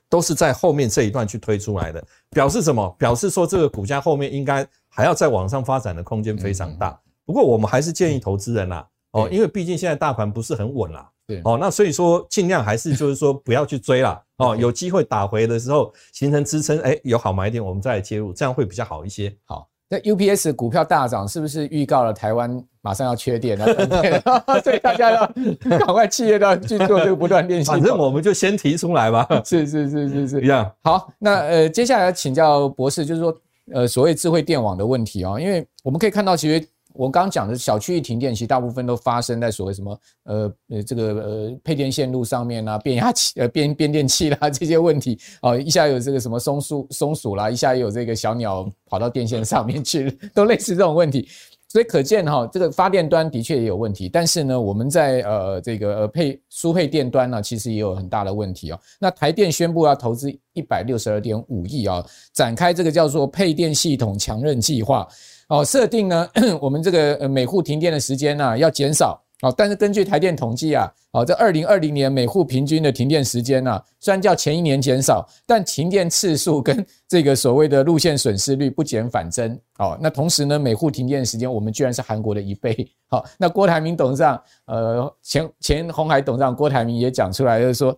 [0.08, 2.96] 都是在后面这一段去推出来的，表示什么？
[3.00, 6.96] 表示说这个股价后面应该还要再往上发展的空间非常大。
[7.26, 19.36] 不过我们还是建议投资人啦，哦，因为毕竟现在大盘不是很稳啦，对，哦，那所以说尽量还是就是说不要去追啦， 哦，有机会打回的时候形成支撑，哎，有好买点我们再来介入，这样会比较好一些。
[19.46, 19.68] 好。
[19.90, 23.66] 这 UPS 股票大涨，是不是预告了台湾马上要缺电了？
[24.64, 25.28] 所以大家要
[25.78, 27.70] 赶快，企业都要去做这个不断练习。
[27.70, 29.28] 反正我们就先提出来吧。
[29.46, 30.72] 是是是是是，一样。
[30.84, 33.36] 好，那呃，接下来请教博士，就是说，
[33.74, 36.68] 呃，所谓智慧电网的问题啊，因为我们可以看到，其实。
[36.96, 51.28] 我刚刚讲的小区域停电，其实大部分都发生在所谓什么呃呃这个呃配电线路上面啊，变压器呃变变电器啦这些问题哦，一下有这个什么松树松鼠啦，一下有这个小鸟跑到电线上面去，都类似这种问题。
[51.68, 58.80] 所以可见哈，这个发电端的确也有问题，但是呢，我们在呃这个呃配输配电端呢，其实也有很大的问题哦。
[58.98, 65.06] 那台电宣布要投资一百六十二点五亿啊，展开这个叫做配电系统强韧计划。
[65.48, 66.28] 哦，设定呢，
[66.60, 79.98] 我们这个每户停电的时间呢要减少哦，但是根据台电统计啊，哦，这二零二零年每户平均的停电时间呢，虽然较前一年减少，但停电次数跟 这个所谓的路线损失率不减反增哦。
[80.02, 82.76] 那同时呢，每户停电的时间我们居然是韩国的一倍。
[83.08, 87.96] 好，那郭台铭董事长，呃，前前鸿海董事长郭台铭也讲出来，就是说。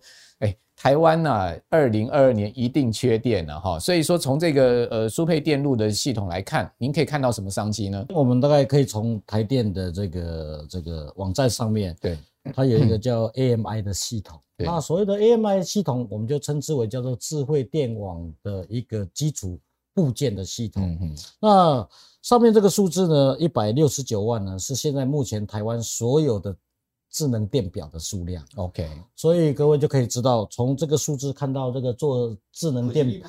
[0.80, 8.06] 台湾呢、啊，二零二二年一定缺电了哈，所以说从这个呃输配电路的系统来看，您可以看到什么商机呢？
[8.10, 12.16] 我们大概可以从台电的这个这个网站上面，对，
[12.54, 14.40] 它有一个叫 AMI 的系统。
[14.56, 19.58] 那所谓的 AMI 系统，我们就称之为叫做智慧电网的一个基础
[19.92, 20.96] 部件的系统。
[21.00, 21.88] 嗯，那
[22.22, 26.54] 上面这个数字呢，一百六十九万呢，是现在目前台湾所有的。
[27.10, 33.22] 智能电表的数量，OK，所以各位就可以知道，从这个数字看到这个做智能电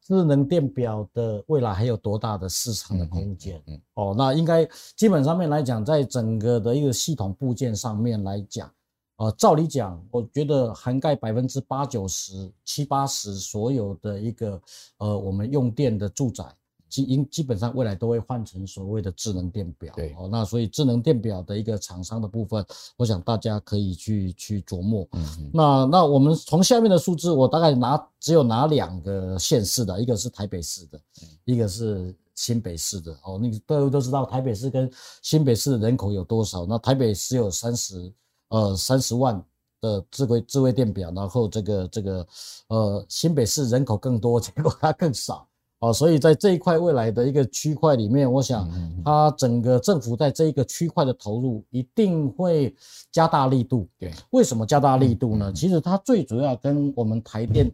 [0.00, 3.60] 智能电表的未来还有多大的市场的空间。
[3.66, 8.72] 嗯，哦，那应该基本上面来讲，在整个的一个系统部件上面来讲，
[9.16, 14.60] 呃，照理讲，我觉得涵盖百分之八九十、七八十所有的一个
[14.98, 16.44] 呃我们用电的住宅。
[16.88, 22.64] 基因基本上未来都会换成所谓的智能电表，对哦，那所以智能电表的一个厂商的部分，
[22.96, 25.06] 我想大家可以去去琢磨。
[25.12, 31.00] 嗯嗯，那那我们从下面的数字，我大概拿只有拿两个县市的，一个是台北市的，
[31.44, 33.12] 一个是新北市的。
[33.24, 34.90] 哦，那个大家都知道台北市跟
[35.22, 36.64] 新北市的人口有多少？
[36.66, 38.12] 那台北市有三十
[38.50, 39.44] 呃三十万
[39.80, 42.26] 的智慧智慧电表，然后这个这个
[42.68, 45.46] 呃新北市人口更多，结果它更少。
[45.78, 48.66] 哦，所以在这一块未来的一个区块里面，我想
[49.04, 52.74] 它整个政府在这一个区块的投入一定会
[53.12, 53.86] 加大力度。
[53.98, 55.52] 对，为什么加大力度呢？
[55.52, 57.70] 其实它最主要跟我们台电，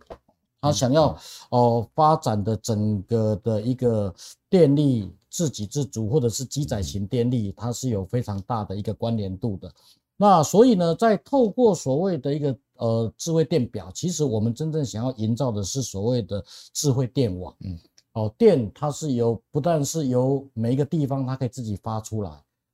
[0.60, 1.16] 它想要
[1.50, 4.12] 哦发展的整个的一个
[4.50, 9.72] 电力自给自足，或者是机载型电力，它是有非常大的一个关联度的。
[10.16, 17.54] 那所以呢，在透过所谓的一个呃智慧电表，其实我们真正想要营造的是所谓的智慧电网。
[17.60, 17.78] 嗯。
[18.14, 22.30] 哦，电它是由不但是由每一个地方它可以自己发出来，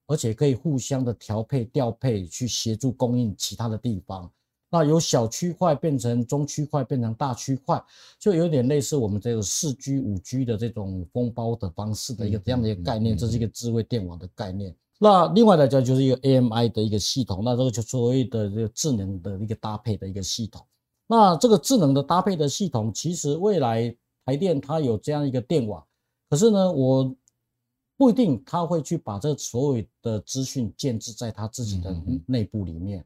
[0.08, 4.28] 而且可以互相的调配调配去协助供应其他的地方。
[4.68, 7.80] 那由小区块变成中区块，变成大区块，
[8.18, 14.74] 就有点类似我们这个四 G、五 G 的这种封包的方式的一个这样的一个概念，这是一个智慧电网的概念。
[14.98, 20.66] 那另外来讲就是一个 AMI 的一个系统，那这个就所谓的这个智能的一个搭配的一个系统。
[21.06, 23.96] 那这个智能的搭配的系统，其实未来。
[24.28, 25.82] 台电它有这样一个电网，
[26.28, 27.16] 可是呢，我
[27.96, 33.02] 不一定他会去把这所有的资讯建置在他自己的内部里面，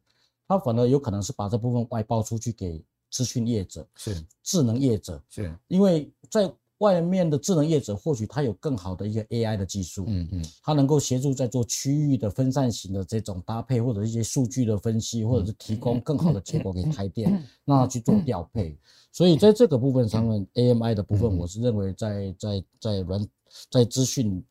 [0.48, 4.26] 他反而有可能是把这部分外包出去给资讯业者，是。
[4.42, 5.56] 智能业者，是。
[5.68, 17.30] 因为在外面的智能业者或许他有更好的一个 AI 的技术，嗯嗯，他能够协助在做区域的分散型的这种搭配，或者一些数据的分析，或者是提供更好的结果给台电，
[17.64, 18.76] 让他去做调配。
[19.12, 23.28] 所以在这个部分上面，AMI 的部分，我是认为在在在软
[23.70, 24.42] 在资讯，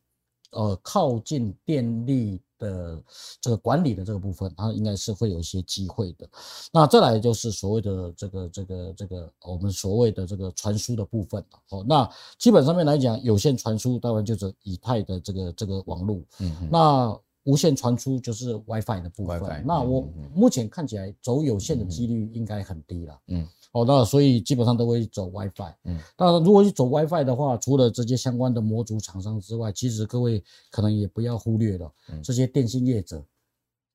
[0.52, 3.02] 呃，靠近电力的
[3.40, 6.28] 这个管理的这个部分，它应该是会有一些机会的。
[6.72, 11.84] 那再来就是所谓的这个这个这个我们所谓的这个传输的部分哦。
[11.88, 19.64] 那基本上面来讲，有线传输当然就是以太的这个这个网络，嗯，那无线传输就是 WiFi 的部分。
[19.66, 23.48] 那我目前看起来走有线的几率应该很低了，嗯。
[23.72, 25.74] 哦，那所以基本上都会走 WiFi。
[25.84, 31.90] 嗯，当然，如果去走 WiFi 的话，除了这些相关的模组厂商之外，其实各位可能也不要忽略了，
[32.22, 33.24] 这些电信业者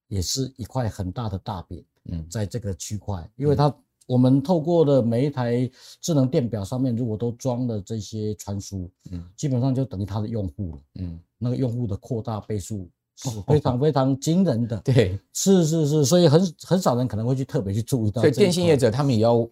[0.08, 1.84] 也是一块很大的大饼。
[2.10, 3.72] 嗯，在这个区块，因为它
[4.08, 5.70] 我们透过的每一台
[6.02, 10.82] 智能电表上面，如果都装了这些传输，嗯，基本上就等于它的用户了。
[11.02, 14.80] 嗯，那个用户的扩大倍数 是非常非常惊人的。
[14.80, 18.22] 对，是是是，所以很很少人可能会去特别去注意到。
[18.24, 19.48] 所以电信业者他们也要。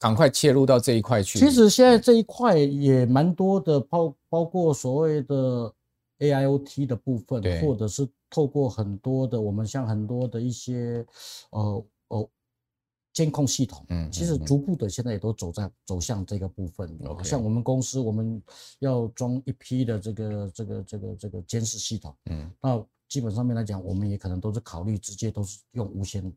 [0.00, 1.38] 赶快切入到这一块去。
[1.38, 5.72] 其实现在这一块也蛮多的，包包括所谓的
[6.18, 11.06] AIoT 的部分，或者是透过很多的我们像很多的一些
[11.50, 12.30] 呃呃
[13.12, 16.98] 监控系统，嗯，其实逐步的现在也都走在走向这个部分。
[17.22, 18.42] 像我们公司我们
[18.78, 26.32] 要装一批的这个这个这个这个监视系统，嗯，那基本上面来讲，我们也可能都是考虑直接都是用无线。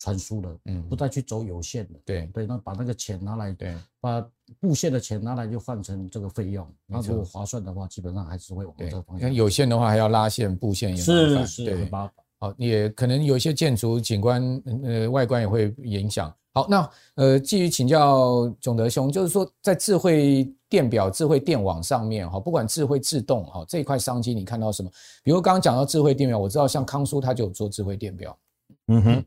[0.00, 4.26] 传输了，嗯，不再去走有线了，对对，那把那个钱拿来，对，把
[4.58, 9.28] 布线的钱拿来就换成这个费用，那如果划算的话，基本上还是会往这个方向。
[9.28, 16.34] 像有线的话，还要拉线，布线也是是，麻烦，好，也可能有一些建筑景观，呃，外观也会影响。
[16.54, 24.90] 好，那呃，继续请教总德兄，就是说在智慧电表、智慧电网上面，哈，不管智慧自动，哈，这一块商机你看到什么？
[25.22, 28.38] 比如刚刚讲到智慧电表，我知道像康叔他就有做智慧电表，
[28.88, 29.24] 嗯哼。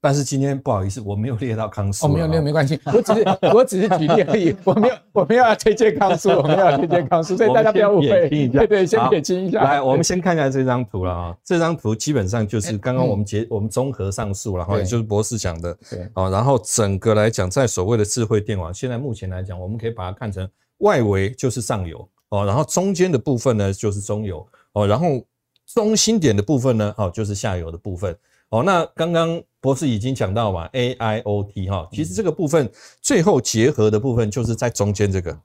[0.00, 2.06] 但是今天不好意思，我没有列到康舒。
[2.06, 2.78] 哦，没有，没有，没关系。
[2.84, 4.54] 我只是， 我只是举例而已。
[4.62, 8.28] 我没有，我没有要推荐康舒，我没有要推荐康舒， 所以大家不要误会。
[8.28, 9.62] 对对，先撇清一下。
[9.64, 11.36] 来，我们先看一下这张图了啊。
[11.42, 15.76] 这张图基本上就是刚刚我们结，我们综合上述了哈，也就是博士讲的。
[15.90, 16.08] 对。
[16.12, 25.24] 啊，然后整个来讲，在所谓的智慧电网，现在目前来讲，我们可以把它看成外围就是上游哦，然后中间的部分呢就是中游哦，然后
[25.66, 28.16] 中心点的部分呢哦就是下游的部分。
[28.50, 35.36] 哦，那刚刚博士已经讲到嘛，AIoT 哈，其实这个部分最后结合的部分就是在中间这个。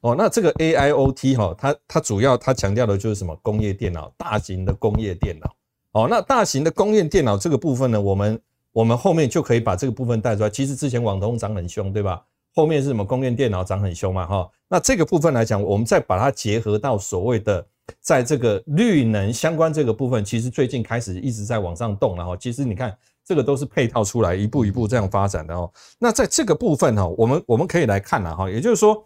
[0.00, 3.36] 哦，那这个 AIoT 哈，它它主要它强调的就是什么？
[3.42, 5.54] 工业电脑，大型的工业电脑。
[5.92, 8.40] 哦，那大型的工业电脑这个部分呢，我们
[8.72, 10.50] 我们后面就可以把这个部分带出来。
[10.50, 12.24] 其实之前网通涨很凶，对吧？
[12.54, 13.04] 后面是什么？
[13.04, 14.50] 工业电脑涨很凶嘛，哈。
[14.68, 17.64] 那这个部分来讲，我们再把它结合到所谓的。
[18.00, 22.36] 在这个绿能相关这个部分，其实最近开始一直在往上动了哈。
[22.36, 25.70] 其实你看，这个都是配套出来，一步一步这样发展的哦。
[25.98, 29.04] 那在这个部分哈，我们我们可以来看了哈，也就是说，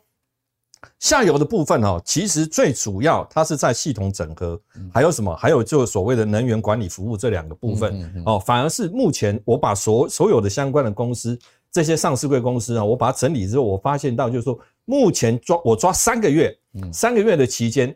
[0.99, 4.61] 下游的部分哈，其实最主要它是在系统整合，
[4.93, 5.35] 还有什么？
[5.37, 8.39] 还有就所谓的能源管理服务这两个部分哦。
[8.39, 11.39] 反而是目前我把所所有的相关的公司，
[11.71, 16.57] 这些上市贵公司啊，我把它整理之后，我发现到就是说，目前抓我抓三个月，
[16.93, 17.95] 三个月的期间。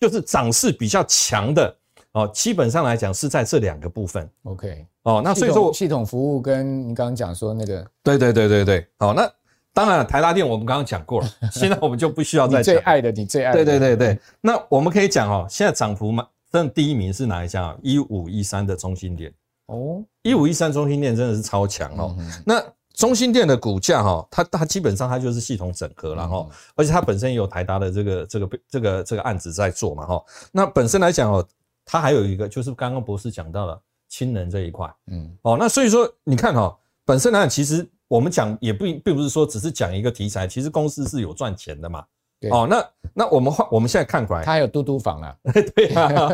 [0.00, 1.74] 就是涨势比较强的
[2.12, 4.28] 哦，基本上来讲是在这两个部分。
[4.44, 9.30] OK，哦，那所以说系统服务跟你刚刚讲说那个，对对对对对，好，那
[9.74, 12.74] 当然台达电我们刚刚讲过了，现在我们就不需要 再讲。
[12.74, 13.64] 你最爱的，你最爱的。
[13.64, 17.76] 对对对对，那我们可以讲哦，现在涨幅嘛，真的第一名是哪一家啊？
[17.82, 19.32] 一五一三的中心点
[19.66, 22.62] 哦，一五一三中心店真的是超强哦，那。
[22.98, 30.20] 中心店的股价哈，它它基本上它就是系统整合了哈，而且它本身也有台达的这个这个这个这个案子在做嘛哈。
[30.50, 31.46] 那本身来讲哦，
[31.84, 42.04] 它还有一个就是刚刚博士讲到了氢能这一块，嗯，哦，那所以说你看哈，本身来讲其实我们讲也不并不是说只是讲一个题材，其实公司是有赚钱的嘛。
[42.50, 42.84] 哦，那
[43.14, 45.36] 那我们换我们现在看过来，它还有嘟嘟房啊，
[45.76, 46.28] 对啊，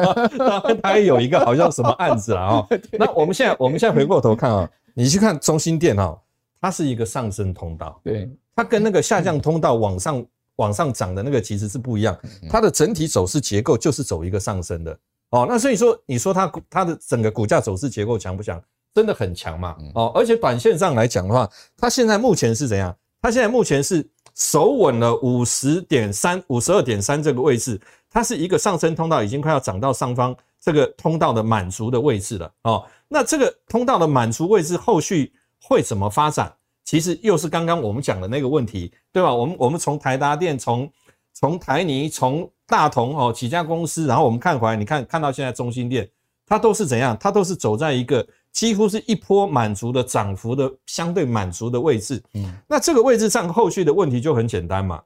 [0.82, 2.68] 它还有一个好像什么案子啊哈。
[2.98, 6.18] 那我们现在我们现在回过头看啊，你去看中心店哈。
[6.64, 14.98] 它是一个上升通道，对，它跟那个下降通道往上往上涨的那个其实是不一样，它的整体走势结构就是走一个上升的
[15.28, 15.44] 哦。
[15.46, 18.58] 那所以说，你说它它的整个股价走势结构强不强？
[18.94, 20.10] 真的很强嘛哦。
[20.14, 21.46] 而且短线上来讲的话，
[21.76, 22.96] 它现在目前是怎样？
[23.20, 24.02] 它现在目前是
[24.34, 32.86] 守稳了五十点三、五十二点三这个位置，它是一个上升通道，已经快要涨到上方这个通道的满足的位置了哦。
[33.06, 35.30] 那这个通道的满足位置后续。
[35.66, 36.52] 会怎么发展？
[36.84, 39.34] 其实又是刚刚我们讲的那个问题，对吧？
[39.34, 40.90] 我们我们从台达电、从
[41.32, 46.06] 从台泥、从大同哦几家公司，然后我们看回来，你看看到现在中心店，
[46.46, 47.16] 它都是怎样？
[47.18, 52.22] 它都是走在一个几乎是一波满足的涨幅的相对满足的位置。
[52.34, 55.02] 嗯，那这个位置上后续的问题就很简单嘛，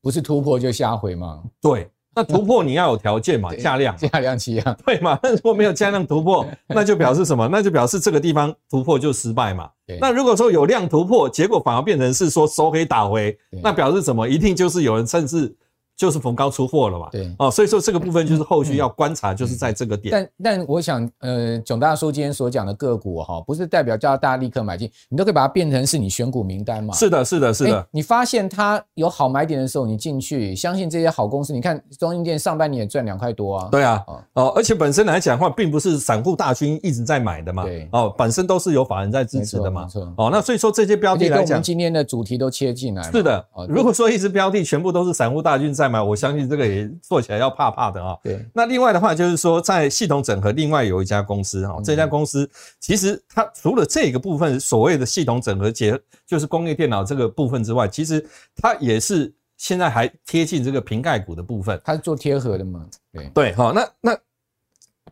[0.00, 1.42] 不是突破就下回嘛？
[1.60, 1.90] 对。
[2.18, 5.16] 那突破你要有条件嘛，价量价量齐扬，对嘛？
[5.22, 7.46] 那如果没有价量突破，那就表示什么？
[7.52, 9.68] 那就表示这个地方突破就失败嘛。
[10.00, 14.28] 那如果说有量突破，结果反而变成是说收黑打回，那表示什么？
[14.28, 15.54] 一定就是有人甚至。
[15.98, 20.12] 就是逢高出货了嘛，对哦，所以说这个部分就是后续要观察，就是在这个点。
[20.12, 26.94] 但但我想，呃，囧大叔今天所讲的个股哈，不是代表叫大家立刻买进，你都可以把它变成是你选股名单嘛。
[26.94, 27.84] 是的，是的，是的。
[27.90, 31.52] 你发现它有好买点的时候，你进去，相信这些好公司。
[31.52, 33.68] 你看中英店上半年也赚两块多啊。
[33.68, 34.00] 对啊，
[34.34, 37.64] 哦，而且本身来讲的话，并不是散户大军一直在买的嘛。
[37.64, 39.82] 对哦，本身都是有法人在支持的嘛。
[39.82, 40.14] 没错。
[40.16, 43.02] 哦，那所以说这些标的来讲，我们今天的主题都切进来。
[43.10, 43.44] 是的。
[43.68, 46.68] 如果说一只标的全部都是散户大军在买，我相信这个。
[46.68, 48.14] 也做起来要怕怕的啊。
[48.22, 52.46] 对，那另外的话就是说，在系统整合，另外有一家公司哈，这家公司
[52.78, 58.22] 其实它除了这个部分所谓的系统整合结，就是工业电脑这个部分之外，其实
[58.54, 62.86] 它也是现在还贴近这个瓶盖股的部分，它是做贴合的嘛？
[63.10, 64.18] 对对，好，那那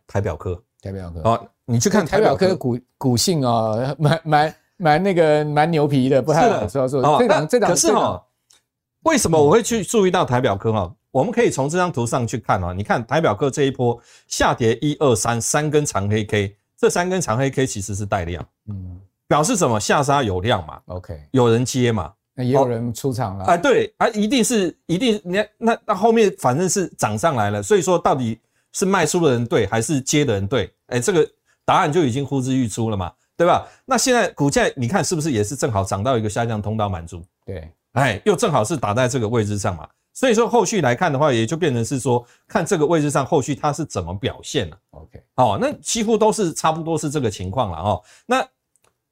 [0.05, 7.17] 台表科，台表科，好，你去看台表科股股性啊，蛮蛮蛮那个蛮牛皮的，不太好说说。
[7.19, 8.23] 这档这档可是哈，
[9.07, 10.93] 为什么我会去注意到台表科哈？
[11.11, 13.97] 我们可以从这张图上去看啊，你看台表科这一波
[14.27, 19.79] 下跌一二三三根长黑 K，这三根长黑 K 其实是带量，嗯，表示什么？
[19.79, 22.11] 下杀有量嘛，OK，有人接嘛。
[22.35, 28.37] 那也有人出场了啊，对啊，一定是一定，你看那那后面反正是涨上来了，所以说到底
[28.73, 30.69] 是卖出的人对还是接的人对？
[30.87, 31.25] 哎，这个
[31.63, 33.65] 答案就已经呼之欲出了嘛，对吧？
[33.85, 37.23] 那现在股价你看是不是也是正好涨到一个下降通道满足？
[37.45, 44.77] 对，哎，又正好是打在这个位置上嘛，所以说后续来看的话，也就变成是说看这个位置上后续它是怎么表现了。
[44.91, 48.45] OK，哦，那几乎都是差不多是这个情况了哦，那。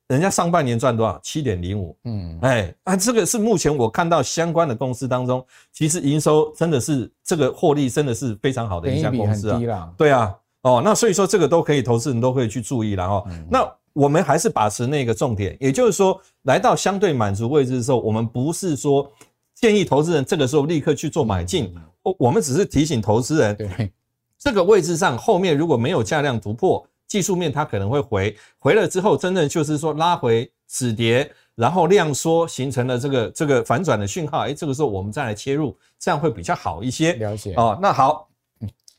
[0.07, 1.19] 人家上半年赚多少？
[1.23, 1.97] 七点零五。
[2.03, 9.91] 嗯，哎，啊，这个是目前我看到相关的公司当中，其实营收真的是这个获利真的是非常好的一家公司啊。
[9.97, 10.31] 对啊，
[10.61, 13.27] 哦，那所以说这个都可以，投资人都可以去注意了哦。
[13.49, 19.09] 那我们还是把持那个重点，也就是说，来到相对满足位置的时候，我们不是说
[19.53, 21.73] 建议投资人这个时候立刻去做买进，
[22.03, 23.91] 我我们只是提醒投资人，对，
[24.37, 26.85] 这个位置上后面如果没有价量突破。
[27.07, 37.13] 技术面它可能会回回了之后，真的就是说拉回止跌，然后量缩形成了这个这个反转的讯号，哎，这个时候我们再来切入，这样会比较好一些。
[37.13, 38.27] 了解哦，那好。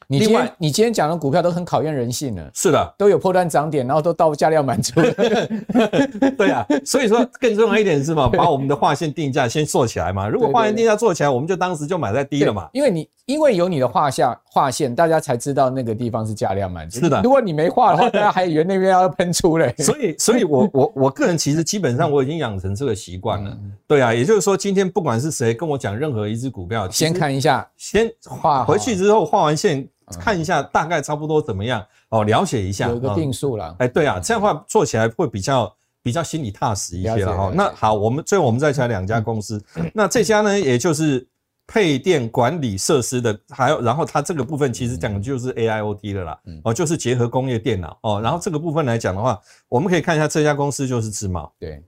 [0.09, 4.93] 你今天你今天讲的股票都很考验人性呢，是的，都有破断涨点，然后都到价量满足。
[6.39, 10.29] 对啊，所以说更重要一点是嘛，把我们的划线定价先做起来嘛。
[10.29, 12.69] 如果划线定价做起来，我们就当时就买在低了嘛。
[12.73, 17.01] 因为你因为有你的画下划线，大家才知道那个地方是价量满足。
[17.01, 19.75] 是的，如果你没画的话，大家还以为那边要喷出嘞。
[19.79, 23.59] 所以，所以我我我个人其实基本上我已经养成这个习惯了。
[23.89, 29.89] 对啊，也就是说，今天不管是谁跟我讲任何一只股票，先看一下，先画回去之后画完线。
[30.21, 33.75] 看一下大概差不多怎么样哦，了解一下，有个定数了。
[33.79, 37.53] 哎，对啊，这样的话做起来会比较比较心里踏实一些了哈。
[37.55, 41.27] 那好，我们最后我们再讲两家公司，那这家呢，也就是
[41.67, 48.21] 配电管理设施的，还有然后它这个部分其实讲的就是 AIoT 的啦，哦，就是结合工业电脑哦。
[48.23, 51.83] 然后这个部分来讲的话，我们可以看一下这家公司就是智茂，对，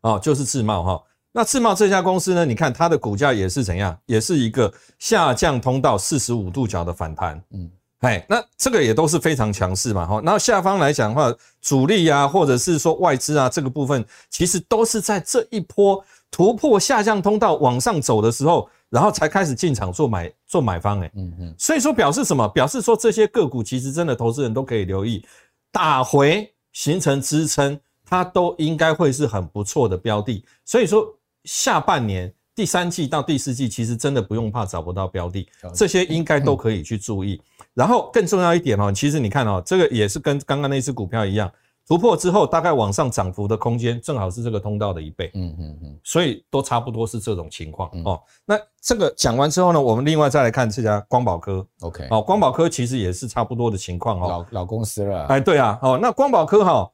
[0.00, 1.02] 哦，就是智茂哈。
[1.36, 2.46] 那智茂这家公司呢？
[2.46, 3.94] 你看它的股价也是怎样？
[4.06, 7.38] 也是一个下降通道四十五度角的反弹。
[7.50, 10.06] 嗯，哎，那这个也都是非常强势嘛。
[10.06, 11.30] 哈，然后下方来讲的话，
[11.60, 21.02] 主力啊，或者是说外资啊，这个部分其实都是在这一波突破下降通道往上走的时候，然后才开始进场做买做买方。
[21.02, 22.48] 哎，嗯嗯，所以说表示什么？
[22.48, 25.22] 表示说这些个股其实真的投资人都可以留意，
[25.70, 30.42] 打回形成支撑，它都应该会是很不错的标的。
[30.64, 31.06] 所以说。
[31.46, 37.40] 下半年第三季到第四季，其实真的不用怕找不到标的，这些应该都可以去注意。
[37.72, 41.52] 然后更重要一点哦，其实你看哦，这个也是跟刚刚那只股票一样，
[41.86, 45.30] 突破之后大概往上涨幅的空间正好是这个通道的一倍。
[45.34, 48.20] 嗯嗯嗯，所以都差不多是这种情况哦。
[48.46, 51.66] 那这个讲完之后呢，我们另外再来看这家光宝科。
[51.80, 55.26] OK，哦，光宝科其实也是差不多的情况哦，老老公司了。
[55.26, 56.90] 哎，对啊，哦，那光宝科哈。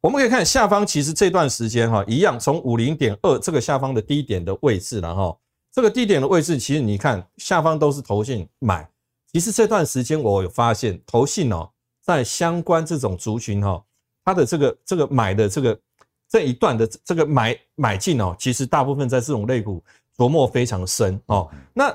[0.00, 5.38] 我们可以看下方，其实这段时间哈，一样从五零点二这个下方的低点的位置，然后
[5.70, 8.88] 这个低点的位置，其实你看下方都是投信买。
[9.30, 11.70] 其实这段时间我有发现，投信哦，
[12.02, 13.84] 在相关这种族群哈，
[14.24, 15.78] 它的这个这个买的这个
[16.28, 19.84] 这一段的这个买买进哦，其实大部分在这种类股
[20.16, 21.50] 琢磨非常深哦。
[21.74, 21.94] 那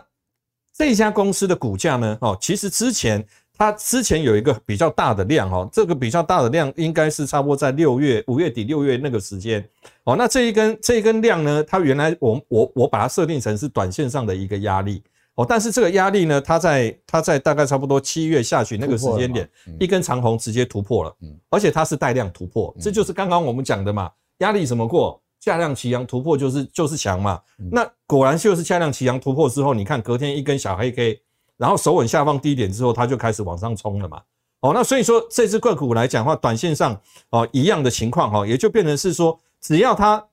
[0.74, 3.26] 这家公司的股价呢，哦，其实之前。
[3.58, 9.66] 它之前有一个比较大的量哦，这个比较大的量应该是差不多在六月五月底六月那个时间
[10.04, 10.16] 哦。
[10.18, 15.02] 那这一根这一根量呢，它原来我我我把它设定成是短线上的一个压力
[15.36, 19.50] 哦，但是这个压力呢，它在它在大概差不多七月下旬那个时间点，
[19.80, 21.16] 一根长红直接突破了，
[21.50, 27.42] 而且它是带量突破，这就是刚刚我们讲的嘛，压力怎么过，价量齐扬突破就是就是强嘛。
[27.72, 31.22] 那果然就是价量齐扬突破之后，你看隔天一根小黑 K。
[31.58, 34.22] 然后手稳下方低点之后，它就开始往上冲了嘛。
[34.62, 37.00] 哦，那所以说这只个股来讲的话，短线上
[37.30, 40.26] 哦一样的情况哈，也就变成是说，只要它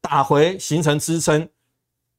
[0.00, 1.46] 打回形成支撑，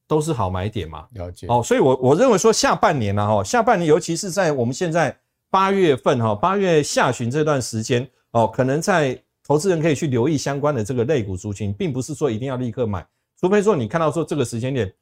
[0.07, 1.05] 都是好买点嘛。
[1.13, 1.47] 了解。
[1.47, 5.17] 哦，所以我我认为说下半年呢哈，下半年尤其是在我们现在
[5.49, 13.03] 八月份哈，八月下旬这段时间哦，可能在投资人可以去留意相关的这个类股族群，并不是说一定要立刻买，
[13.39, 14.93] 除非说你看到说这个时间点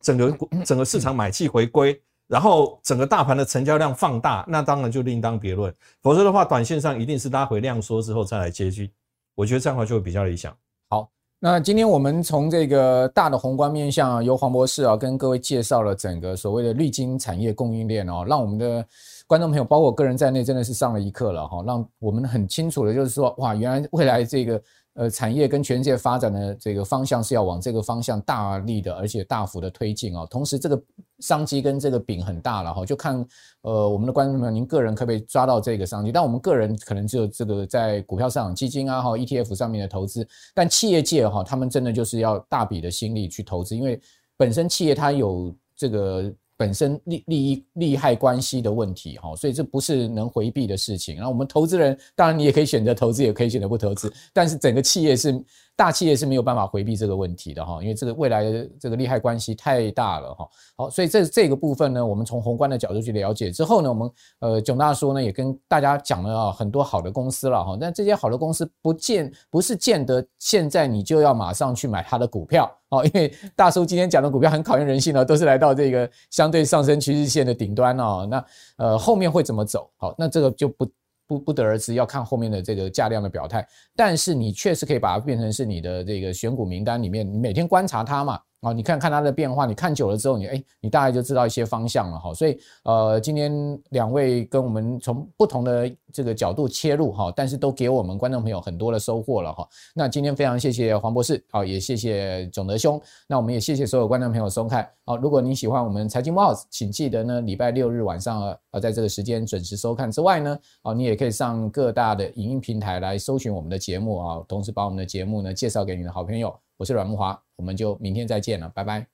[0.00, 2.00] 整个整个市场买气回归。
[2.32, 5.70] 然后整个大盘的成交量放大，那当然就另当别论。
[6.00, 8.90] 否则的话，短线上一定是拉回量缩之后再来接续。
[9.34, 10.50] 我觉得这样的话就会比较理想。
[10.88, 18.82] 好，那今天我们从这个大的宏观面向，由黄博士啊跟各位介绍了整个所谓的绿金产业供应链哦，让我们的
[19.26, 24.62] 观众朋友，包括我个人在内，真的是上了一课了哈，让我们很清楚的就是说，哇，原来未来这个。
[24.94, 30.26] 呃，产业跟全世界发展的这个方向是要往这个方向大力的，而且大幅的推进啊。
[30.26, 30.82] 同时，这个
[31.20, 33.26] 商机跟这个饼很大了哈，就看
[33.62, 36.12] 呃我们的观众朋友，您个人可不可以抓到这个商机？
[36.12, 43.98] 但我们个人可能只有这个在股票市场、基金啊哈、ETF 上面的投资，但企业界哈，他们真的就是要大笔的心力去投资，因为
[44.36, 46.32] 本身企业它有这个。
[46.62, 51.16] 本身利利益利害关系的问题哈，所以这不是能回避的事情。
[51.16, 55.44] 然后我们投资人，当然你也可以选择投资，也可以选择不投资，但是整个企业是。
[55.74, 60.48] 大企业是没有办法回避这个问题的哈，因为这个未来的这个利害关系太大了哈。
[60.76, 64.10] 好，所以这这个部分呢，我们从宏观的角度去了解之后呢，我们
[64.40, 67.76] 呃囧大叔呢也跟大家讲了啊很多好的公司了哈。
[67.80, 78.26] 但这些好的公司不见不是见得现在你就要马上去买它的股票哦，因为大叔今天讲的股票很考验人性呢，都是来到这个相对上升趋势线的顶端哦。
[78.30, 78.44] 那
[78.76, 79.90] 呃后面会怎么走？
[79.96, 80.86] 好，那这个就不。
[81.26, 83.66] 不不得而知，要看后面的这个价量的表态。
[83.96, 88.40] 但是你确实可以把它变成是你的这个选股名单里面，你每天观察它嘛。
[88.62, 92.32] 啊，你看看它的变化，你看久了之后你，你哎，你大概就知道一些方向了哈。
[92.32, 99.68] 所以，呃，今天两位跟我们从不同的这个角度切入哈，但是都给我们观众朋友很多的收获了哈。
[99.94, 103.00] 那今天非常谢谢黄博士，好，也谢谢总德兄。
[103.26, 104.88] 那我们也谢谢所有观众朋友收看。
[105.04, 116.54] 好，如果您喜欢我们财经慕 House，请记得呢，礼拜六日晚上呃，在这个时间准时收看之外呢，啊，你也可以上各大的影音平台来搜寻我们的节目啊，同时把我们的节目呢介绍给你的好朋友。
[116.82, 119.11] 我是阮木华，我们就明天再见了，拜拜。